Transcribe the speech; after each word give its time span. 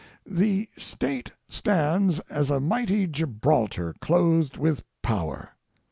The 0.25 0.67
State 0.79 1.31
stands 1.47 2.19
as 2.21 2.49
a 2.49 2.59
mighty 2.59 3.05
Gibraltar 3.05 3.93
clothed 4.01 4.57
with 4.57 4.83
power. 5.03 5.49